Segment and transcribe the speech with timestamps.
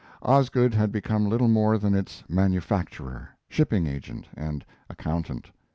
[0.23, 5.51] Osgood had become little more than its manufacturer, shipping agent, and accountant.